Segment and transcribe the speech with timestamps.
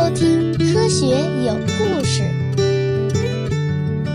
[0.00, 1.08] 收听《科学
[1.44, 2.22] 有故事》。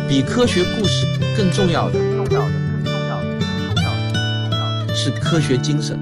[0.10, 1.06] 比科学故事
[1.38, 5.96] 更重要的，重要的，更重要的，更重要的，更重要的是科学精神。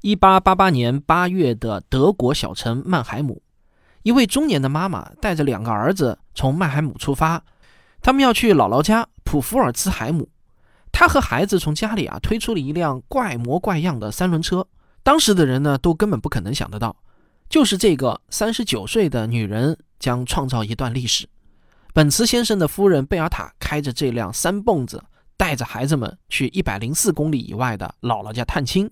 [0.00, 3.40] 一八八八年八月的德国小城曼海姆，
[4.02, 7.44] 一位中年的妈妈带着两个儿子从曼海姆出发，
[8.02, 10.28] 他们要去姥姥家普福尔茨海姆。
[10.90, 14.66] 她和孩子从家里啊推出了一辆怪模怪样的三轮车，
[15.02, 16.96] 当时的人呢都根本不可能想得到，
[17.48, 21.28] 就是这个三十九岁的女人将创造一段历史。
[21.92, 25.02] 本茨先生的夫人贝尔塔开着这辆三蹦子，
[25.36, 28.90] 带着孩子们去一百零四公里以外的姥姥家探亲。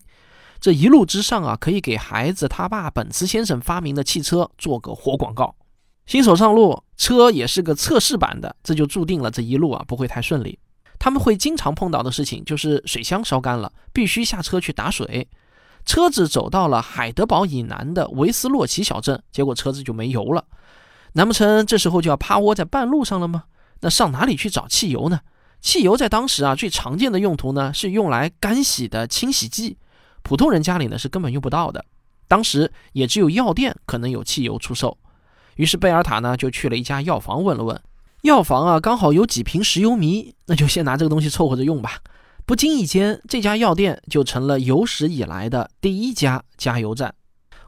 [0.59, 5.55] 这一路之上啊，可以给孩子他爸本茨先生发明的汽车做个活广告。
[6.07, 10.59] 新手上路，车也是个测试版的，这就注定了这一路啊不会太顺利。
[10.99, 15.29] 他们会经常碰到的事情就是水箱烧干了，必须下车去打水。
[15.89, 20.45] 车子走到了海德堡以南的维斯洛奇小镇，结果车子就没油了。
[21.15, 23.45] 难不成这时候就要趴窝在半路上了吗？
[23.81, 25.21] 那上哪里去找汽油呢？
[25.63, 29.79] 汽油在当时啊，最常见的用途呢是用来干洗的清洗剂，
[30.23, 31.83] 普通人家里呢是根本用不到的。
[32.29, 34.99] 当时也只有药店可能有汽油出售。
[35.57, 37.81] 于是贝尔塔呢就去了一家药房问了问。
[38.21, 41.93] 药房啊，刚好有几瓶石油醚，那就先拿这个东西凑合着用吧。
[42.49, 47.15] 不经意间，这家药店就成了有史以来的第一家加油站。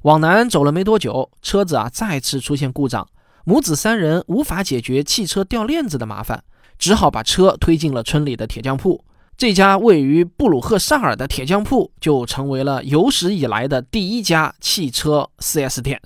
[0.04, 3.06] 往南走了没多久，车子啊再次出现故障，
[3.44, 6.44] 母子三人无法解决汽车掉链子的麻烦，
[6.78, 9.04] 只好把车推进了村里的铁匠铺。
[9.36, 16.00] 这家位于布鲁赫萨尔的铁匠铺就成为了有史以来的第一家汽车 4S 店。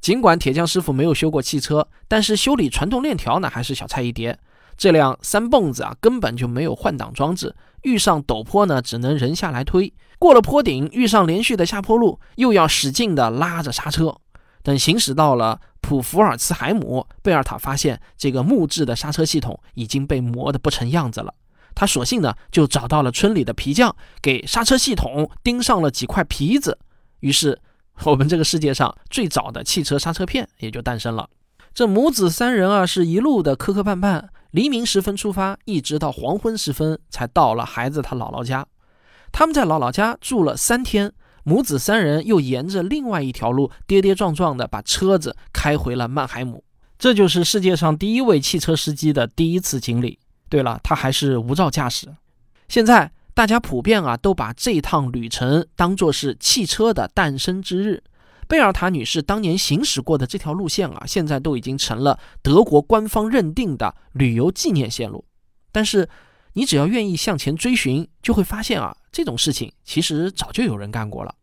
[0.00, 4.38] 尽管铁匠师傅没有修过汽车，但是修理传动链条呢还是小菜一碟。
[4.76, 14.14] 这辆三蹦子啊根本就没有换挡装置，遇上陡坡呢只能人下来推，过了坡顶遇上连续的下坡路又要使劲的拉着刹车。
[14.62, 21.32] 等行驶到了普福尔茨海姆，贝尔塔发现这个木质的刹车系统已经被磨得不成样子了。
[21.74, 26.78] 他索性呢，就找到了村里的皮匠，给刹车系统钉上了几块皮子。
[27.20, 27.60] 于是，
[28.04, 31.28] 我们这个世界上最早的汽车刹车片也就诞生了。
[31.72, 38.66] 这母子三人啊，是一路的磕磕绊绊，黎明时分出发，一直到黄昏时分才到了孩子他姥姥家。
[39.32, 41.12] 他们在姥姥家住了三天，
[41.44, 46.64] 母子三人又沿着另外一条路跌跌撞撞的把车子开回了曼海姆。
[46.98, 50.18] 这就是世界上第一位汽车司机的第一次经历。
[50.48, 52.08] 对了，他还是无照驾驶。
[52.68, 58.02] 现在大家普遍啊都把这趟旅程当作是汽车的诞生之日。
[58.48, 65.24] 贝尔塔女士当年行驶过的这条路线啊，现在都已经成了德国官方认定的旅游纪念线路。
[65.72, 66.08] 但是
[66.52, 71.34] 你只要愿意向前追寻，就会发现啊，这种事情其实早就有人干过了。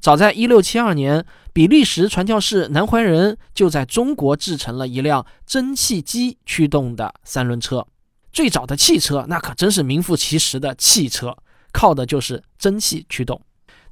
[0.00, 7.86] 早在1672年，比利时传教士南怀仁就在中国制成了一辆蒸汽机驱动的三轮车。
[8.32, 11.36] 最早的汽车，那可真是名副其实的汽车，
[11.72, 13.40] 靠的就是蒸汽驱动。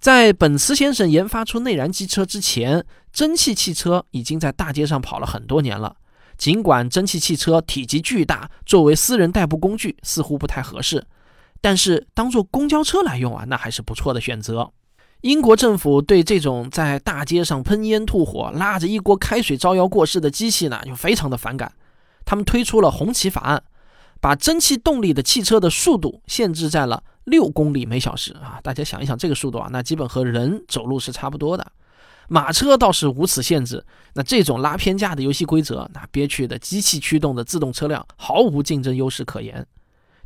[0.00, 5.96] 在本茨先生研发出内燃机车之前，蒸汽汽车已经在大街上跑了很多年了。
[6.36, 11.06] 尽管蒸汽汽车体积巨大，作为私人代步工具似乎不太合适，
[11.60, 14.70] 但是当做公交车来用啊，那还是不错的选择。
[15.22, 21.72] 英国政府对这种在大街上喷烟吐火、拉着一锅开水招摇过市的机器呢，就非常的反感。
[22.26, 23.62] 他们推出了红旗法案。
[24.20, 28.60] 把蒸汽动力的汽车的速度限制在了六公里每小时啊！
[28.62, 31.72] 大家想一想，这个速度啊，那基本和人走路是差不多的。
[32.28, 33.84] 马车倒是无此限制。
[34.14, 39.66] 那这种拉偏架的游戏规则，那憋屈的机器驱动的自动车辆毫无竞争优势可言。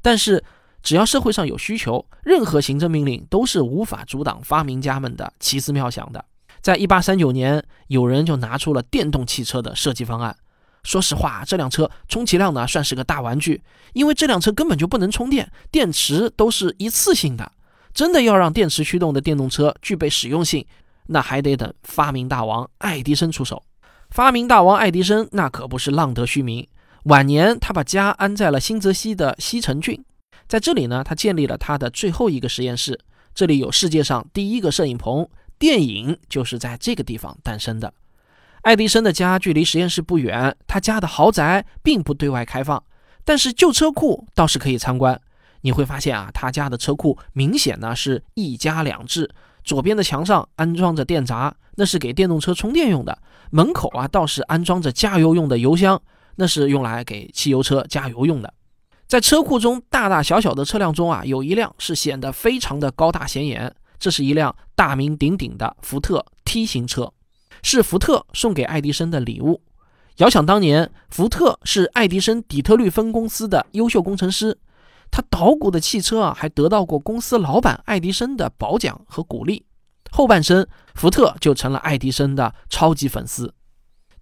[0.00, 0.44] 但是，
[0.82, 6.24] 只要社会上有需求，任何行政命令都是无法阻挡发明家们的奇思妙想的。
[6.60, 10.36] 在一八三九年，有人就拿出了电动汽车的设计方案。
[10.82, 13.62] 说实话，这辆车充其量呢算是个大玩具，
[13.92, 17.52] 因为这辆车根本就不能充电，电池都是一次性的。
[17.92, 20.64] 真的要让电池驱动的电动车具备实用性，
[21.06, 23.62] 那还得等发明大王爱迪生出手。
[24.10, 26.66] 发明大王爱迪生那可不是浪得虚名，
[27.04, 30.02] 晚年他把家安在了新泽西的西城郡，
[30.46, 32.98] 在这里呢，他建立了他的最后一个实验室，
[33.34, 35.28] 这里有世界上第一个摄影棚，
[35.58, 37.92] 电影就是在这个地方诞生的。
[38.68, 42.84] 爱迪生的家距离实验室不远，他家的豪宅并不对外开放，
[43.24, 45.18] 但是旧车库倒是可以参观。
[45.62, 49.30] 你会发现啊，他家的车库明显呢是一家两制，
[49.64, 53.14] 左边的墙上安装着电闸，那是给电动车充电用的；
[53.50, 55.98] 门口啊倒是安装着加油用的油箱，
[56.36, 58.52] 那是用来给汽油车加油用的。
[59.06, 67.10] 在车库中大大小小的车辆中啊，有一辆是显得非常的高大显眼，这是一辆大名鼎鼎的福特 T 型车，
[67.62, 69.62] 是福特送给爱迪生的礼物。
[70.16, 74.58] 遥想当年，福特是爱迪生底特律分公司的优秀工程师，
[75.10, 79.64] 他捣鼓的汽车啊，还得到过公司老板爱迪生的褒奖和鼓励。
[80.10, 83.54] 后半生，福特就成了爱迪生的超级粉丝。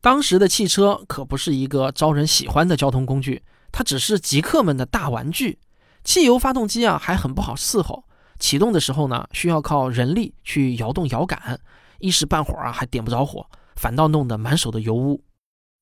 [0.00, 3.42] 当时的汽车可不是一个招人喜欢的交通工具，
[3.72, 5.58] 它只是极客们的大玩具。
[6.04, 8.04] 汽油发动机啊，还很不好伺候，
[8.38, 11.58] 启动的时候呢，需要靠人力去摇动摇杆，
[11.98, 13.46] 一时半会儿啊，还点不着火，
[13.76, 15.22] 反倒弄得满手的油污。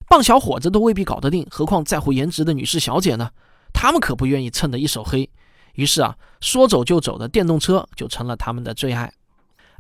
[0.07, 3.31] 棒小伙子都未必搞得定，何况在乎颜值的女士小姐呢？
[3.73, 5.29] 他们可不愿意蹭得一手黑。
[5.75, 9.13] 于是啊，说走就走的电动车就成了他们的最爱。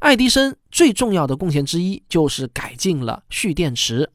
[0.00, 4.10] 爱迪生最重要的贡献之一就是改进了蓄电池。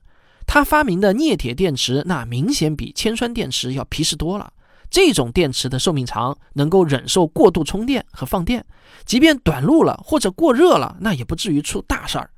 [0.45, 4.51] 他发明的镍铁电池，那明显比铅酸电池要皮实多了。
[4.89, 8.65] 这种电池的寿命长，能够忍受过度充电和放电，
[9.05, 12.31] 即便短路了或者过热了，那也不至于出大事儿。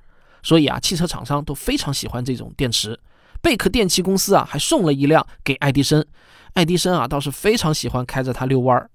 [0.44, 3.00] 所以啊，汽车厂商都非常喜欢这种电池。
[3.42, 6.06] 贝克电器公司啊，还送了一辆给爱迪生。
[6.54, 8.90] 爱迪生啊，倒是非常喜欢开着它遛弯儿。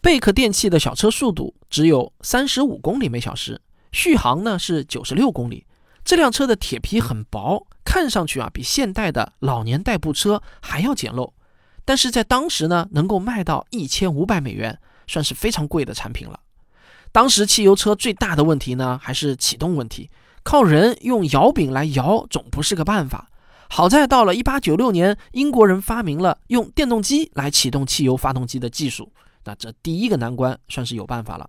[0.00, 3.60] 贝克电器的小车速度只有三十五公里每小时，
[3.90, 5.66] 续航呢是九十六公里。
[6.04, 11.32] 这辆车的铁皮很薄，看上去啊比现代的老年代步车还要简陋。
[11.88, 16.38] 但是在当时呢，能够卖到一千五百美元，算是非常贵的产品了。
[17.12, 20.10] 当时汽油车最大的问题呢，还是启动问题，
[20.42, 23.30] 靠人用摇柄来摇总不是个办法。
[23.70, 29.10] 好在到了一八九六年，英国人发明了用电动机来启动汽油发动机的技术。
[29.46, 31.48] 那这第一个难关算是有办法了。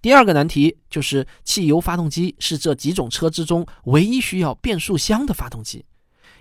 [0.00, 5.84] 第二个难题就是汽油发动机是这几种车之中唯一需要变速箱的发动机，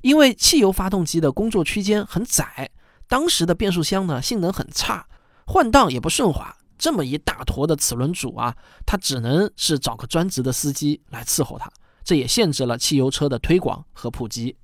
[0.04, 2.70] 因为汽油发动机的工作区间很窄，
[3.08, 5.08] 当时的变速箱呢性能很差，
[5.46, 6.56] 换挡也不顺滑。
[6.78, 8.56] 这么一大坨的齿轮组啊，
[8.86, 11.72] 它只能是找个专职的司机来伺候它，
[12.04, 14.58] 这也限制了汽油车的推广和普及。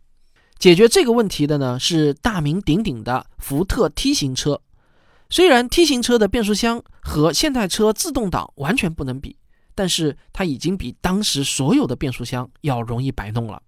[0.60, 4.62] 解决这个问题的呢是大名鼎鼎的福特 T 型车。
[5.30, 9.38] 虽然 T 型车的变速箱和现代车自动挡完全不能比，
[9.74, 13.64] 但是它已经比当时所有的变速箱要容易摆弄了。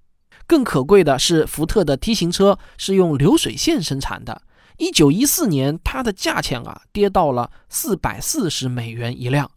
[0.45, 4.41] 更可贵的是，福特的 T 型车是用流水线生产的。
[4.77, 9.49] 一九一四年，它的价钱啊跌到了四百四十美元一辆，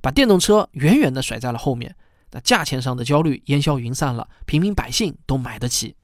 [0.00, 1.94] 把电动车远远地甩在了后面。
[2.30, 5.94] 那价钱上的焦虑烟消云散了，平民百姓都买得起。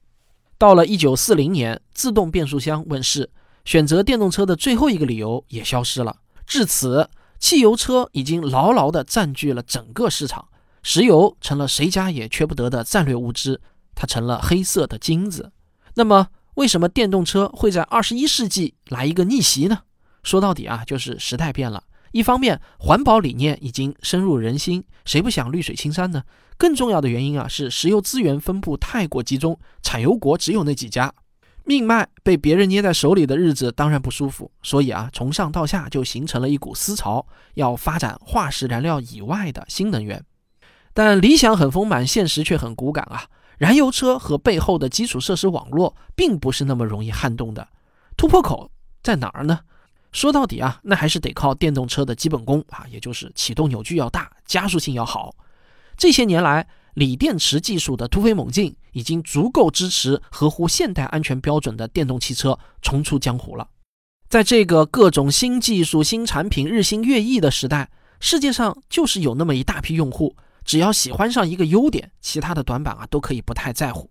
[0.57, 3.29] 到了一九四零年，自动变速箱问世，
[3.65, 6.17] 选择电动车的最后一个理由也消失了。
[6.45, 7.09] 至此，
[7.39, 10.47] 汽油车已经牢牢地占据了整个市场，
[10.83, 13.59] 石油成了谁家也缺不得的战略物资，
[13.95, 15.51] 它成了黑色的金子。
[15.95, 19.79] 那么，为什么电动车会在二十一世纪来一个逆袭呢？
[20.23, 21.83] 说到底啊，就是时代变了。
[22.11, 26.23] 一方面，环保理念已经深入人心，谁不想绿水青山呢？
[26.57, 31.13] 更重要的原因啊，是石油资源分布太过集中，产油国只有那几家，
[31.63, 34.51] 命脉被别人捏在手里的日子当然不舒服。
[34.61, 40.23] 所以啊，从上到下就形成了一股思潮，要发展化石燃料以外的新能源。
[40.93, 43.23] 但理想很丰满，现实却很骨感啊！
[43.61, 47.67] 燃油车和背后的基础设施网络，并不是那么容易撼动的。
[48.17, 48.71] 突破口
[49.03, 49.59] 在哪儿呢？
[50.11, 55.35] 说到底啊，那还是得靠电动车的基本功啊，也就是启动扭矩要大，加速性要好。
[55.95, 63.67] 这些年来，锂电池技术的突飞猛进，已经足够支持合乎现代安全标准的电动汽车重出江湖了。
[64.27, 74.09] 在这个各种新技术、新产品日新月异的时代，世界上就是有那么一大批用户，只要喜欢上一个优点，其他的短板啊都可以不太在乎。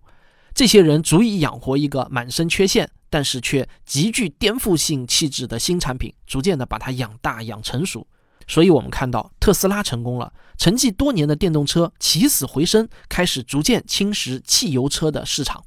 [0.54, 2.90] 这些人足以养活一个满身缺陷。
[3.12, 8.06] 但是却极具颠覆性气质的新产品，逐渐的把它养大养成熟。
[8.46, 15.64] 所以，我们看到特斯拉成功了，沉寂多年的电动车起死回生，开始逐渐侵蚀汽油车的市场。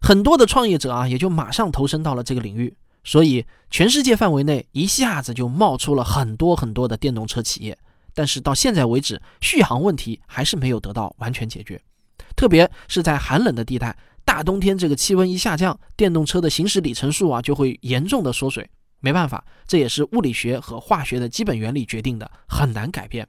[0.00, 2.76] 很多的创业者啊，也就马上投身到了这个领域。
[3.02, 7.76] 所以，全世界范围内一下子就冒出了很多很多的电动车企业。
[8.18, 11.80] 但是到现在为止，续航问题还是没有得到完全解决，
[12.34, 13.96] 特别是在寒冷的地带。
[14.24, 18.68] 大冬天，这个气温一下降，电动车的行驶里程数啊就会严重的缩水。
[18.98, 23.24] 没办法，这也是物理学和化学的基本原理决定的，很难改变。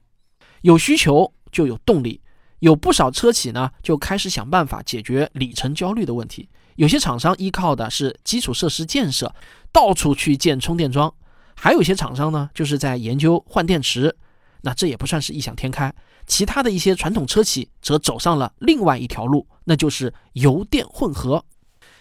[0.62, 2.20] 有需求就有动力，
[2.58, 6.48] 有不少车企呢就开始想办法解决里程焦虑的问题。
[6.74, 9.32] 有些厂商依靠的是基础设施建设，
[9.70, 11.08] 到处去建充电桩；
[11.54, 14.16] 还有些厂商呢就是在研究换电池。
[14.62, 15.92] 那这也不算是异想天开。
[16.26, 21.44] 其他的一些传统车企则走上了另外一条路，那就是油电混合。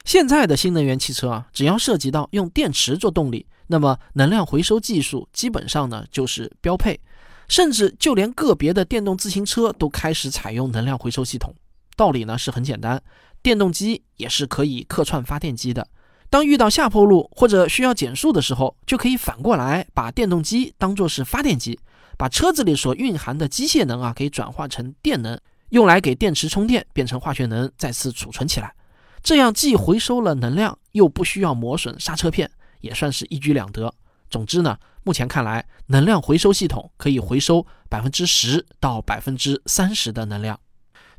[0.06, 7.00] 现在的新能源汽车啊，只要涉及到用电池做动力，那么能量回收技术基本上呢就是标配。
[7.48, 11.51] 甚至就连个别的电动自行车都开始采用能量回收系统。
[11.96, 13.01] 道理呢是很简单，
[13.42, 15.88] 电动机也是可以客串发电机的。
[16.30, 21.80] 当遇到下坡路或者需要减速的时候，就可以反过来把电动机当做是发电机，
[22.20, 28.76] 把车子里所蕴含的机械能啊给转化成电能，用来给电池充电，变成化学能，再次储存起来。
[29.24, 33.94] 这样既回收了能量，又不需要磨损刹车片，也算是一举两得。
[34.30, 40.60] 总之呢，目前看来，能量回收系统可以回收百分之十到百分之三十的能量。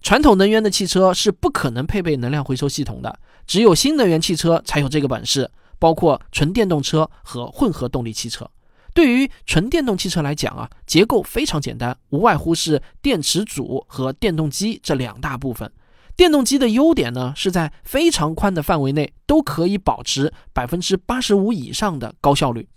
[0.03, 8.51] 传统能源的汽车是不可能配备能量回收系统的，只有新能源汽车才有这个本事，包括纯电动车和混合动力汽车。
[8.93, 15.71] 对于纯电动汽车来讲啊，结构非常简单，无外乎是电池组和电动机这两大部分。
[16.17, 22.69] 电动机的优点呢，是在非常宽的范围内都可以保持百分之八十五以上的高效率，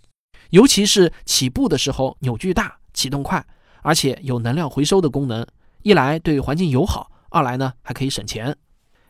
[0.50, 3.44] 尤其是起步的时候扭矩大、启动快，
[3.82, 5.46] 而且有能量回收的功能，
[5.82, 7.10] 一来对环境友好。
[7.28, 8.56] 二来呢，还可以省钱。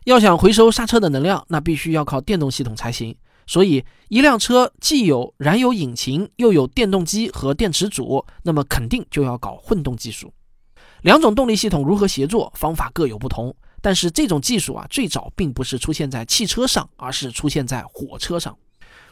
[0.04, 3.14] 要想回收刹车的能量，那必须要靠电动系统才行。
[3.46, 10.32] 所以，一辆车既有燃油引擎，又有电动机和电池组，那么肯定就要搞混动技术。
[11.02, 13.54] 两种动力系统如何协作，方法各有不同。
[13.82, 18.56] 但是这种技术啊，最早并不是出现在汽车上，而是出现在火车上。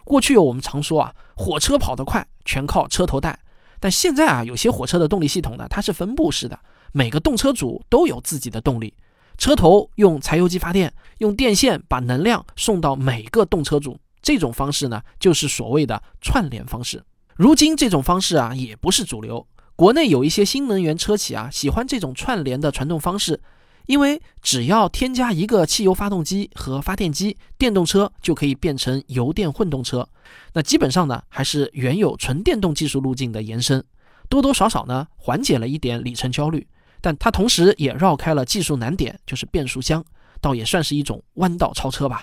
[0.04, 3.38] 过去我们常说啊，火车跑得快全靠车头带。
[3.78, 6.58] 但现在啊，有些火车的动力系统呢，它是分布式的，
[6.92, 8.94] 每个动车组都有自己的动力。
[9.36, 13.98] 车头用柴油机发电，用电线把能量送到每个动车组。
[14.22, 17.04] 这种方式呢，就是所谓的串联方式。
[17.34, 19.46] 如今这种方式啊，也不是主流。
[19.74, 23.40] 国内有一些新能源车企啊，喜欢这种串联的传动方式，
[23.86, 30.06] 因为只要添加一个汽油发动机和发电机，电动车就可以变成油电混动车。
[30.52, 33.82] 那基本上呢，还是原有纯电动技术路径的延伸，
[34.28, 36.66] 多多少少呢，缓解了一点里程焦虑。
[37.00, 40.04] 但它同时也绕开了技术难点，就是变速箱，
[40.40, 42.22] 倒也算是一种弯道超车吧。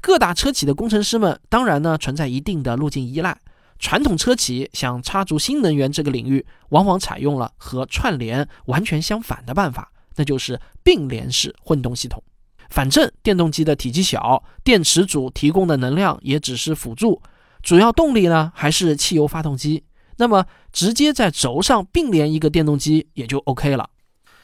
[0.00, 3.38] 各大车企的工程师们当然呢存在一定的路径依赖，
[3.78, 12.22] 传统车企想插足新能源这个领域，往往采用了和串联完全相反的办法，那就是并联式混动系统。
[12.70, 17.20] 反正电动机的体积小，电池组提供的能量也只是辅助，
[17.62, 19.84] 主要动力呢还是汽油发动机。
[20.18, 23.88] 那么直接在轴上并联一个电动机也就 OK 了。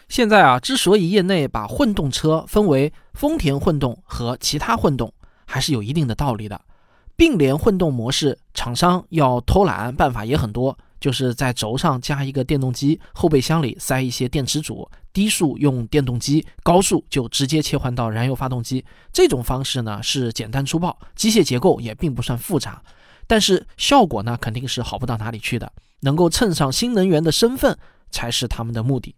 [0.09, 5.13] 现在啊，之所以业内把混动车分为丰田混动和其他混动，
[5.47, 6.61] 还是有一定的道理的。
[7.17, 18.85] 并联混动模式，厂商要偷懒办法也很多，就是在轴上加一个电动机，后备箱里塞一些电池组，低速用电动机，高速就直接切换到燃油发动机。
[19.15, 22.83] 这种方式呢是简单粗暴，机械结构也并不算复杂。
[23.26, 25.73] 但是效果呢，肯定是好不到哪里去的。
[26.00, 27.79] 能够蹭上新能源的身份，
[28.11, 29.15] 才是他们的目的。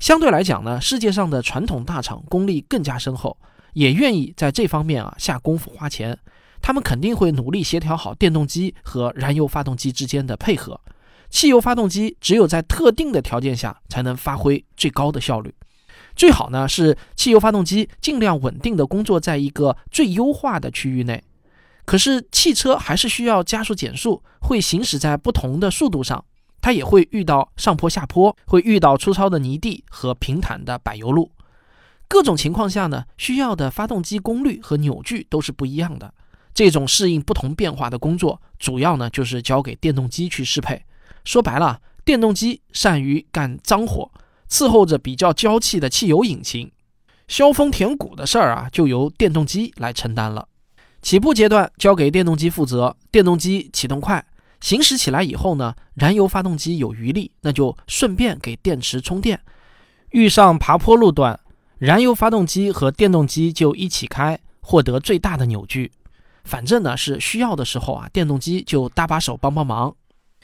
[0.00, 3.38] 相对来讲呢，世界上的传统大厂功力更加深厚，
[3.76, 6.18] 也愿意在这方面啊下功夫花钱。
[6.62, 10.80] 他们肯定会努力协调好电动机和燃油发动机之间的配合。
[11.28, 15.54] 汽油发动机只有在特定的条件下才能发挥最高的效率。
[16.14, 21.22] 最好呢是汽油发动机尽量稳定的工作在一个最优化的区域内。
[21.84, 26.24] 可是汽车还是需要加速减速，会行驶在不同的速度上，
[26.62, 31.30] 它也会遇到上坡下坡，会遇到粗糙的泥地和平坦的柏油路。
[32.08, 36.12] 各种情况下呢，需要的发动机功率和扭矩都是不一样的。
[36.54, 40.84] 这种适应不同变化的工作，主要呢就是交给电动机去适配。
[41.24, 44.10] 说白了，电动机善于干脏活，
[44.48, 46.70] 伺候着比较娇气的汽油引擎，
[47.28, 50.48] 削峰填谷的事儿啊，就由电动机来承担了。
[51.02, 54.24] 起步阶段交给电动机负责，电动机启动快，
[54.60, 59.38] 行驶起来以后呢，燃油发动机有余力，那就顺便给电池充电。
[60.10, 61.38] 遇上爬坡路段，
[61.78, 65.92] 燃油发动机和电动机就一起开，获得最大的扭矩。
[66.44, 69.94] 反正呢是需要的时候啊，电动机就搭把手帮帮忙。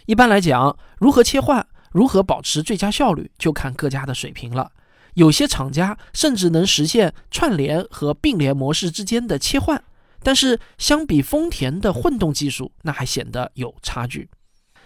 [0.06, 4.72] 一般来讲，如何切换，如何保持最佳效率，就看各家的水平了。
[5.14, 9.82] 有些厂家甚至能实现串联和并联模式之间的切换。
[10.24, 14.28] 但是相比丰田的混动技术，那还显得有差距。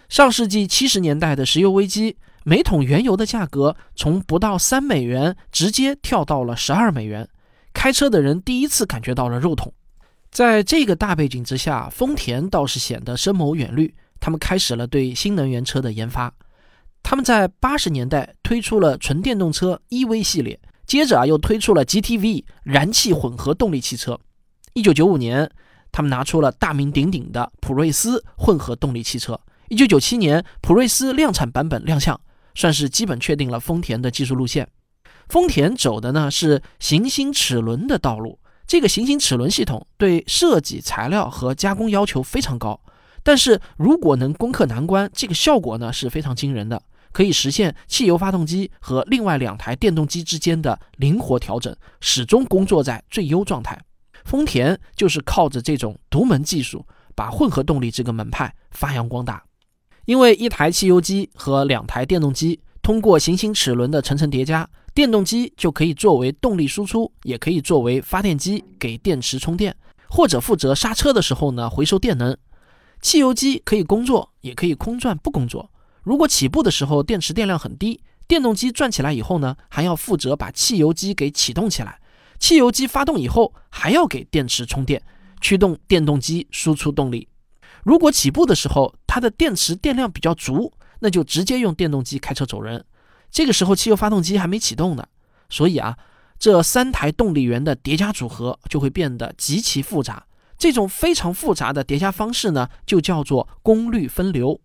[0.09, 2.17] 上世纪七十年代的石油危机，
[2.49, 7.29] 每桶原油的价格从不到三美元直接跳到了十二美元，
[7.75, 9.75] 开车的人第一次感觉到了肉痛。
[10.31, 16.33] 在这个大背景之下，丰田倒是显得深谋远虑，他们开始了对新能源车的研发。
[17.03, 24.17] 他们在八十年代推出了纯电动车 EV 系列，接着啊又推出了 GTV 燃气混合动力汽车。
[24.75, 25.51] 一九九五年，
[25.91, 29.41] 他们拿出了大名鼎鼎的普锐斯混合动力汽车。
[29.69, 32.21] 一九九七年，普锐斯量产版本亮相，
[32.57, 34.69] 算是基本确定了丰田的技术路线。
[35.29, 42.81] 丰田走的呢是行星齿轮的道路，这个行星齿轮系统对设计、材料和加工要求非常高，
[43.23, 46.81] 但是如果能攻克难关，这个效果呢是非常惊人的，
[47.13, 53.81] 可以实现汽油发动机和另外两台电动机之间的灵活调整，始终工作在最优状态。
[54.25, 59.43] 丰田就是靠着这种独门技术，把混合动力这个门派发扬光大。
[60.07, 64.69] 因为一台汽油机和两台电动机通过行星齿轮的层层叠加。
[64.95, 69.77] 电动机就可以作为动力输出，也可以作为发电机给电池充电，
[70.09, 72.35] 或者负责刹车的时候呢回收电能。
[73.03, 75.71] 汽油机可以工作，也可以空转不工作。
[76.03, 81.99] 如果起步的时候电池电量很低，电动机转起来以后呢，还要负责把汽油机给启动起来。
[82.39, 85.03] 汽油机发动以后，还要给电池充电，
[85.43, 87.29] 驱动电动机输出动力。
[87.87, 92.85] 如果起步的时候它的电池电量比较足，那就直接用电动机开车走人。
[93.31, 95.07] 这个时候，汽油发动机还没启动呢，
[95.49, 95.97] 所以啊，
[96.37, 100.27] 这三台动力源的叠加组合就会变得极其复杂。
[100.59, 104.61] 这种非常复杂的叠加方式呢，就叫做功率分流。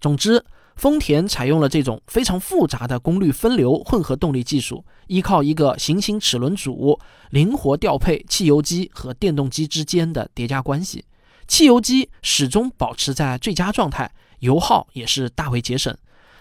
[0.00, 0.44] 总之，
[0.76, 7.00] 丰田采用了这种非常复杂的功率分流混合动力技术，依靠一个行星齿轮组，
[7.30, 11.04] 灵活调配汽油机和电动机之间的叠加关系，
[11.50, 15.94] 汽油机始终保持在最佳状态，油耗也是大为节省。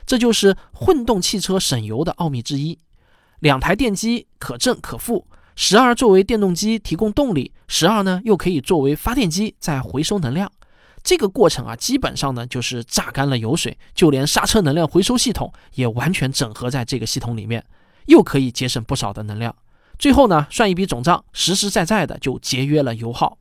[0.05, 2.77] 这就是混动汽车省油的奥秘之一。
[3.39, 5.25] 两台电机可正可负，
[5.55, 10.49] 时而作为电动机提供动力，时而呢又可以作为发电机在回收能量。
[11.01, 17.65] 这个过程啊，基本上呢就是榨干了油水，就连刹车能量回收系统也完全整合在这个系统里面，
[18.05, 19.55] 又可以节省不少的能量。
[19.97, 23.39] 最后呢，算一笔总账，实实在在的就节约了油耗。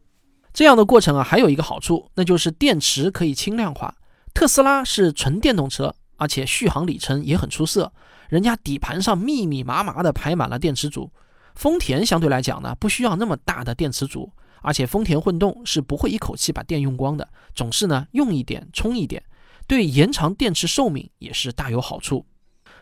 [0.59, 3.95] 这样的过程啊，还有一个好处，那就是电池可以轻量化。
[4.35, 5.95] 特斯拉是纯电动车。
[6.17, 7.93] 而且续航里程也很出色，
[8.29, 11.13] 人家底盘上密密麻麻的排满了电池组。
[11.55, 19.23] 丰田相对来讲呢，不需要那么大的电池组，而且丰田混动是不会一口气把电用光的，总是呢用一点充一点，
[19.69, 22.27] 对延长电池寿命也是大有好处。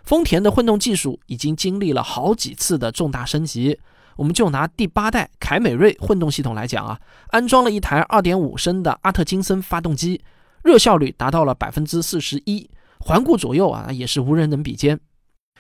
[0.02, 3.78] 丰田的混动技术已经经历了好几次的重大升级，
[4.16, 6.98] 我们就拿第八代凯美瑞混动系统来讲啊，
[7.28, 10.22] 安装了一台2.5升的阿特金森发动机，
[10.64, 12.68] 热效率达到了百分之四十一。
[12.98, 14.98] 环顾左右啊，也是无人能比肩。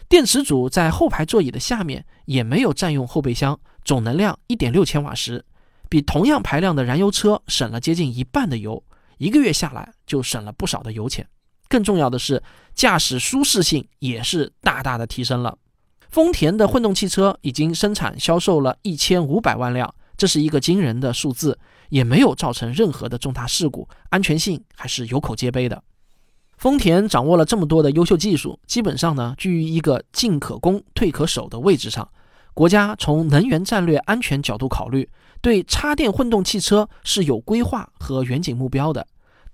[0.08, 5.44] 电池组在后排座椅的下面，也没有占用后备箱，总能量一点六千瓦时，
[5.88, 8.82] 比同样排量的燃油车省了接近一半的油，
[9.18, 11.26] 一个月下来就省了不少的油钱。
[11.68, 12.42] 更重要的是，
[12.74, 15.58] 驾驶舒适性也是大大的提升了。
[16.08, 21.58] 丰田的混动汽车已经生产销售了一千五百万辆，这是一个惊人的数字，
[21.90, 25.82] 也没有造成任何的重大事故，安全性还是有口皆碑的。
[26.56, 32.08] 丰田掌握了这么多的优秀技术，基本上呢居于一个进可攻、退可守的位置上。
[32.54, 35.06] 国家从能源战略安全角度考虑，
[35.42, 39.06] 对插电混动汽车是有规划和远景目标的。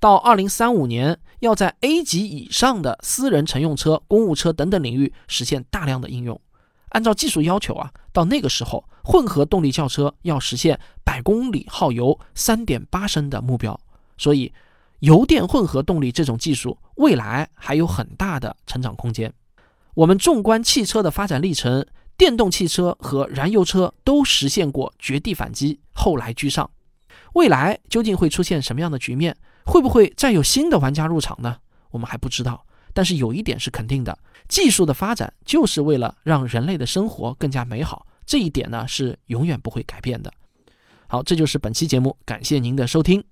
[0.03, 6.41] 到二零三五年，要在 A 级以上的私人乘用车、公务车等等领域实现大量的应用。
[6.89, 13.79] 按照技术要求啊，到那个时候，混合动力轿车要实现百公里耗油三点八升的目标。
[14.19, 14.53] 所以。
[14.99, 19.33] 油电混合动力这种技术，未来还有很大的成长空间。
[19.95, 21.85] 我们纵观汽车的发展历程，
[22.17, 26.71] 电动汽车和燃油车都实现过绝地反击，后来居上。
[27.33, 29.37] 未来究竟会出现什么样的局面？
[29.65, 31.59] 会不会再有新的玩家入场呢？
[31.91, 32.67] 我们还不知道。
[32.95, 38.07] 但是有一点是肯定的：技术的发展就是为了让人类的生活更加美好。
[38.27, 40.33] 这一点呢，是永远不会改变的。
[41.07, 43.32] 好，这就是本期节目，感谢您的收听。